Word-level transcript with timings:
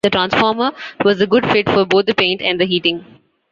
The 0.03 0.09
transformer 0.09 0.71
was 1.05 1.21
a 1.21 1.27
good 1.27 1.45
fit 1.51 1.69
for 1.69 1.85
both 1.85 2.07
the 2.07 2.15
paint 2.15 2.41
and 2.41 2.59
the 2.59 2.65
heating. 2.65 3.05